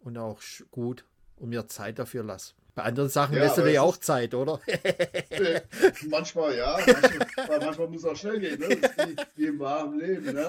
[0.00, 2.54] Und auch gut und mir Zeit dafür lasse.
[2.74, 4.60] Bei anderen Sachen lässt du dir ja es auch Zeit, oder?
[4.66, 5.60] Äh,
[6.08, 8.68] manchmal ja, manchmal, manchmal muss auch schnell gehen, ne?
[8.68, 10.24] Wie, wie im wahren Leben.
[10.34, 10.40] Ne?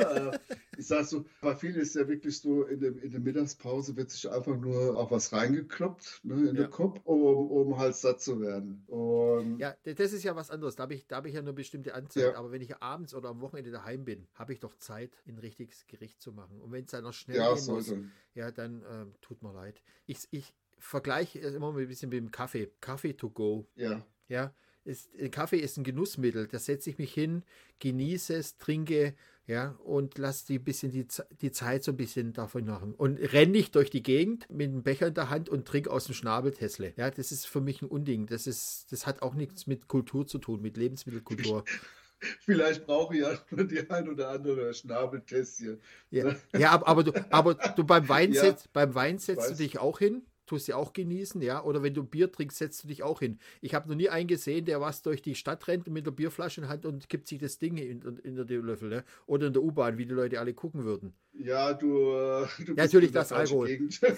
[0.50, 3.96] Äh, Ich sag so, bei vielen ist ja wirklich so, in, dem, in der Mittagspause
[3.96, 6.64] wird sich einfach nur auch was reingekloppt ne, in Ja.
[6.64, 8.84] den Kopf, um, um halt satt zu werden.
[8.88, 10.76] Und Ja, das ist ja was anderes.
[10.76, 12.24] Da habe ich, da habe ich ja eine bestimmte Anzahl.
[12.24, 12.36] Ja.
[12.36, 15.86] Aber wenn ich abends oder am Wochenende daheim bin, habe ich doch Zeit, ein richtiges
[15.88, 16.60] Gericht zu machen.
[16.62, 17.94] Und wenn es dann noch schnell ja, gehen muss,
[18.34, 19.82] ja, dann ähm, tut mir leid.
[20.08, 22.72] Ich, ich vergleiche es immer ein bisschen mit dem Kaffee.
[22.82, 23.68] Kaffee to go.
[23.76, 26.48] Ja, Ja, ist, äh, Kaffee ist ein Genussmittel.
[26.48, 27.44] Da setze ich mich hin,
[27.80, 29.16] genieße es, trinke,
[29.48, 31.06] ja, und lasse die bisschen die,
[31.42, 32.94] die Zeit so ein bisschen davon machen.
[32.96, 36.06] Und renne nicht durch die Gegend mit einem Becher in der Hand und trinke aus
[36.06, 36.94] dem Schnabeltessle.
[36.98, 38.26] Ja, das ist für mich ein Unding.
[38.28, 41.64] Das ist, das hat auch nichts mit Kultur zu tun, mit Lebensmittelkultur.
[42.40, 45.80] vielleicht brauche ich ja nur die ein oder andere Schnabeltässchen.
[46.10, 49.50] Ja, ja aber, aber, du, aber du beim Wein, Ja, setzt, beim Wein setzt weiß.
[49.50, 51.64] du dich auch hin, tust sie auch genießen, ja.
[51.64, 53.40] Oder wenn du Bier trinkst, setzt du dich auch hin.
[53.62, 56.62] Ich habe noch nie einen gesehen, der was durch die Stadt rennt mit der Bierflasche
[56.62, 59.04] in Hand und kippt sich das Ding in, in, in den Löffel, ne?
[59.26, 61.14] Oder in der U-Bahn, wie die Leute alle gucken würden.
[61.34, 63.68] Ja, du, äh, du bist Natürlich in der das Alkohol.
[63.68, 64.00] Gegend.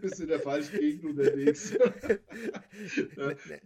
[0.00, 1.76] bist in der falschen Gegend unterwegs.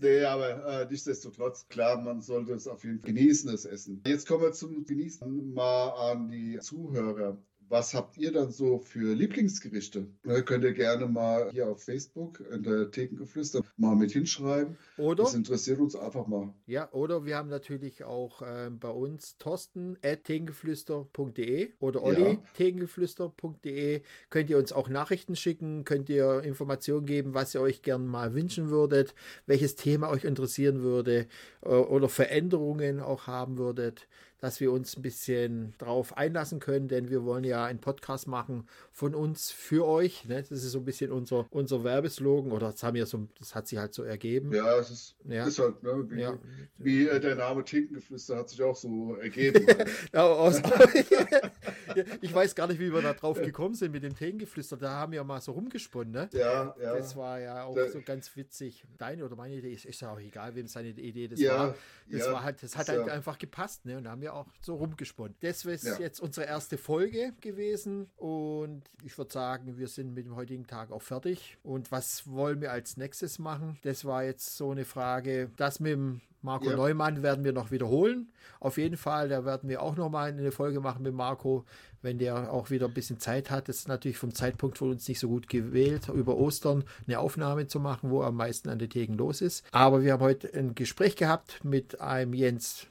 [0.00, 4.00] Nee, aber äh, nichtsdestotrotz, klar, man sollte es auf jeden Fall genießen, das Essen.
[4.06, 7.36] Jetzt kommen wir zum Genießen mal an die Zuhörer.
[7.70, 10.06] Was habt ihr dann so für Lieblingsgerichte?
[10.24, 14.76] Ne, könnt ihr gerne mal hier auf Facebook in der Thekengeflüster mal mit hinschreiben.
[14.98, 15.22] Oder?
[15.24, 16.52] Das interessiert uns einfach mal.
[16.66, 22.42] Ja, oder wir haben natürlich auch ähm, bei uns Thorsten at thekengeflüster.de oder Olli Ja.
[22.54, 24.02] thekengeflüster.de.
[24.30, 28.34] Könnt ihr uns auch Nachrichten schicken, könnt ihr Informationen geben, was ihr euch gern mal
[28.34, 29.14] wünschen würdet,
[29.46, 31.26] welches Thema euch interessieren würde
[31.62, 34.08] äh, oder Veränderungen auch haben würdet,
[34.40, 38.66] dass wir uns ein bisschen drauf einlassen können, denn wir wollen ja einen Podcast machen
[38.92, 40.24] von uns für euch.
[40.24, 40.36] Ne?
[40.42, 43.68] Das ist so ein bisschen unser, unser Werbeslogan oder das, haben wir so, das hat
[43.68, 44.52] sich halt so ergeben.
[44.54, 45.46] Ja, es ist, Ja.
[45.46, 46.38] ist halt, ne, wie, Ja.
[46.78, 49.66] wie äh, der Name Thekengeflüster hat sich auch so ergeben.
[50.12, 50.60] Ja, aus,
[52.20, 54.76] ich weiß gar nicht, wie wir da drauf gekommen sind mit dem Thekengeflüster.
[54.76, 56.28] Da haben wir mal so rumgesponnen, ne?
[56.32, 56.94] ja, ja.
[56.96, 58.84] Das war ja auch Da- so ganz witzig.
[58.98, 61.74] Deine oder meine Idee ist, ist ja auch egal, wem seine Idee das Ja, war.
[62.10, 63.96] Das, ja, war halt, das hat halt einfach gepasst, ne?
[63.98, 65.34] Und da haben wir auch so rumgesponnen.
[65.40, 65.98] Das ist Ja.
[65.98, 70.90] jetzt unsere erste Folge gewesen und ich würde sagen, wir sind mit dem heutigen Tag
[70.92, 71.56] auch fertig.
[71.62, 73.78] Und was wollen wir als nächstes machen?
[73.82, 75.50] Das war jetzt so eine Frage.
[75.56, 76.76] Das mit dem Marco Ja.
[76.76, 78.32] Neumann werden wir noch wiederholen.
[78.60, 81.66] Auf jeden Fall, da werden wir auch noch mal eine Folge machen mit Marco,
[82.00, 83.68] wenn der auch wieder ein bisschen Zeit hat.
[83.68, 87.66] Das ist natürlich vom Zeitpunkt von uns nicht so gut gewählt, über Ostern eine Aufnahme
[87.66, 89.64] zu machen, wo am meisten an den Theken los ist.
[89.72, 92.86] Aber wir haben heute ein Gespräch gehabt mit einem Jens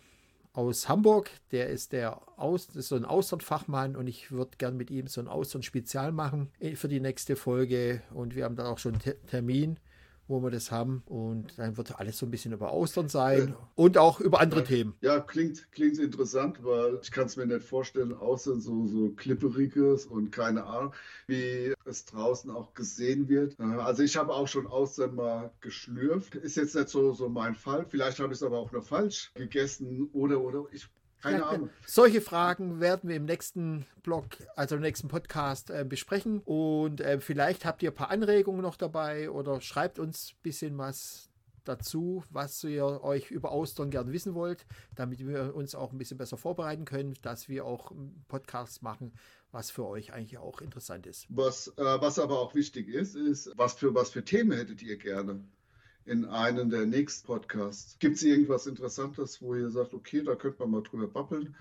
[0.53, 1.29] aus Hamburg.
[1.51, 5.21] Der ist der aus, ist so ein Austernfachmann und ich würde gern mit ihm so
[5.21, 8.01] ein Austern-Spezial machen äh, für die nächste Folge.
[8.13, 9.79] Und wir haben da auch schon einen Te- Termin,
[10.29, 11.03] wo wir das haben.
[11.07, 14.93] Und dann wird alles so ein bisschen über Austern sein und auch über andere Themen.
[15.01, 20.05] Ja, klingt, klingt interessant, weil ich kann es mir nicht vorstellen, außer so, so klipperiges
[20.05, 20.93] und keine Ahnung,
[21.27, 23.59] wie es draußen auch gesehen wird.
[23.59, 26.35] Äh, Also ich habe auch schon Austern mal geschlürft.
[26.35, 27.85] Ist jetzt nicht so, so mein Fall.
[27.87, 30.87] Vielleicht habe ich es aber auch nur falsch gegessen oder, oder ich,
[31.21, 31.69] keine Ahnung.
[31.85, 36.39] Solche Fragen werden wir im nächsten Blog, also im nächsten Podcast äh, besprechen.
[36.45, 40.77] Und äh, vielleicht habt ihr ein paar Anregungen noch dabei oder schreibt uns ein bisschen
[40.77, 41.29] was
[41.65, 46.17] dazu, was ihr euch über Austern gern wissen wollt, damit wir uns auch ein bisschen
[46.17, 49.13] besser vorbereiten können, dass wir auch einen Podcast machen,
[49.51, 51.27] was für euch eigentlich auch interessant ist.
[51.29, 54.97] Was, äh, was aber auch wichtig ist, ist, was für, was für Themen hättet ihr
[54.97, 55.43] gerne
[56.09, 57.97] in einem der nächsten Podcasts?
[57.99, 61.55] Gibt es irgendwas Interessantes, wo ihr sagt, okay, da könnte man mal drüber babbeln?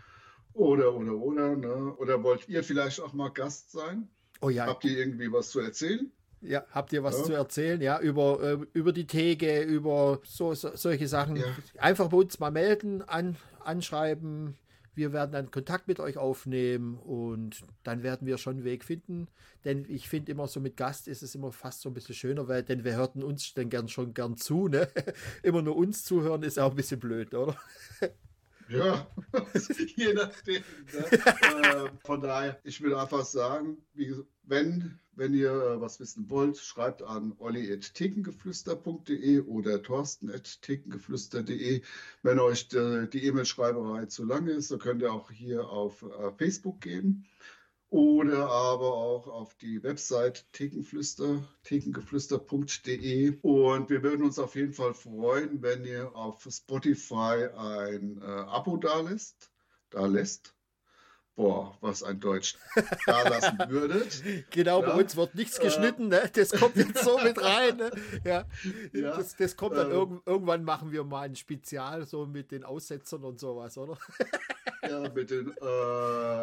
[0.55, 1.95] Oder, oder, oder, ne?
[1.99, 4.09] Oder wollt ihr vielleicht auch mal Gast sein?
[4.41, 6.11] Oh ja, Habt ihr irgendwie was zu erzählen?
[6.41, 7.25] ja habt ihr was Ja.
[7.25, 7.81] zu erzählen?
[7.81, 11.37] Ja, über, äh, über die Theke, über so, so, solche Sachen.
[11.37, 11.45] Ja.
[11.79, 14.57] Einfach bei uns mal melden, an, anschreiben.
[14.99, 19.29] Wir werden dann Kontakt mit euch aufnehmen und dann werden wir schon einen Weg finden.
[19.65, 22.49] Denn ich finde immer so mit Gast ist es immer fast so ein bisschen schöner,
[22.49, 24.67] weil denn wir hörten uns dann gern schon gern zu.
[24.67, 24.89] Ne?
[25.45, 27.57] Immer nur uns zuhören ist auch ein bisschen blöd, oder?
[28.69, 29.11] Ja,
[29.97, 30.63] je nachdem.
[30.93, 31.11] Ne?
[31.13, 36.59] äh, von daher, ich will einfach sagen, wie, wenn, wenn ihr äh, was wissen wollt,
[36.59, 41.81] schreibt an olli.thekengeflüster.de oder thorsten.thekengeflüster.de.
[42.23, 46.31] Wenn euch die die E-Mail-Schreiberei zu lang ist, dann könnt ihr auch hier auf äh,
[46.37, 47.27] Facebook gehen
[47.91, 53.39] oder aber auch auf die Website Thekenflüster, thekengeflüster.de.
[53.43, 58.77] Und wir würden uns auf jeden Fall freuen, wenn ihr auf Spotify ein äh, Abo
[58.77, 59.51] da lässt.
[59.91, 60.55] Da lässt.
[61.35, 62.57] Boah, was ein Deutsch.
[63.07, 64.25] Da lassen würdet.
[64.51, 64.95] Genau, bei Ja.
[64.97, 66.29] uns wird nichts geschnitten, ne?
[66.35, 67.77] Das kommt jetzt so mit rein.
[67.77, 67.91] Ne?
[68.25, 68.45] Ja.
[68.93, 69.17] Ja.
[69.17, 69.93] Das, das kommt dann Ähm.
[69.97, 73.97] irgend, irgendwann machen wir mal ein Spezial so mit den Aussetzern und sowas, oder?
[74.91, 75.61] Ja, mit den äh,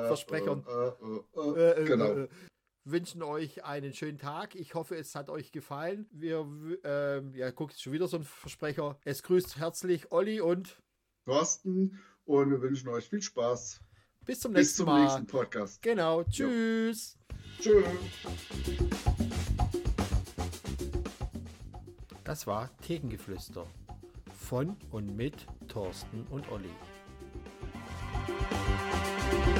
[0.07, 0.63] Versprechern.
[0.67, 2.27] Äh, äh, äh, Äh, äh, genau.
[2.83, 4.55] wünschen euch einen schönen Tag.
[4.55, 6.07] Ich hoffe, es hat euch gefallen.
[6.11, 6.47] Wir,
[6.83, 8.99] ähm, ja, guckt schon wieder so ein Versprecher.
[9.03, 10.77] Es grüßt herzlich Olli und
[11.25, 13.81] Thorsten und wir wünschen euch viel Spaß.
[14.25, 15.03] bis zum Bis nächsten zum Mal.
[15.03, 15.81] nächsten Podcast.
[15.81, 17.17] Genau, tschüss.
[17.59, 17.85] Tschüss.
[22.23, 23.67] Das war Thekengeflüster
[24.35, 26.69] von und mit Thorsten und Olli.